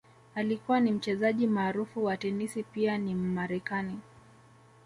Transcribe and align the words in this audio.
Alikuwa 0.35 0.79
ni 0.79 0.91
Mchezaji 0.91 1.47
maarufu 1.47 2.05
wa 2.05 2.17
tenisi 2.17 2.63
pia 2.63 2.97
ni 2.97 3.15
Mmarekani 3.15 3.99